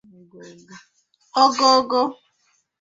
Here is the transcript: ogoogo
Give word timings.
ogoogo 1.43 2.01